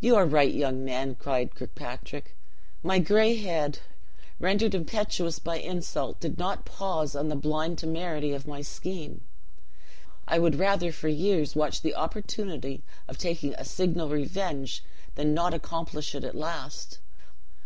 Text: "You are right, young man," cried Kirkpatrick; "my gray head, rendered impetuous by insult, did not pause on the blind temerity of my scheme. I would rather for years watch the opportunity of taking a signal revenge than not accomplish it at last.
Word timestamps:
"You 0.00 0.16
are 0.16 0.24
right, 0.24 0.54
young 0.54 0.86
man," 0.86 1.16
cried 1.16 1.54
Kirkpatrick; 1.54 2.34
"my 2.82 2.98
gray 2.98 3.34
head, 3.36 3.80
rendered 4.40 4.74
impetuous 4.74 5.38
by 5.38 5.56
insult, 5.58 6.18
did 6.18 6.38
not 6.38 6.64
pause 6.64 7.14
on 7.14 7.28
the 7.28 7.36
blind 7.36 7.76
temerity 7.76 8.32
of 8.32 8.46
my 8.46 8.62
scheme. 8.62 9.20
I 10.26 10.38
would 10.38 10.54
rather 10.58 10.92
for 10.92 11.08
years 11.08 11.54
watch 11.54 11.82
the 11.82 11.94
opportunity 11.94 12.84
of 13.06 13.18
taking 13.18 13.52
a 13.56 13.66
signal 13.66 14.08
revenge 14.08 14.82
than 15.16 15.34
not 15.34 15.52
accomplish 15.52 16.14
it 16.14 16.24
at 16.24 16.34
last. 16.34 16.98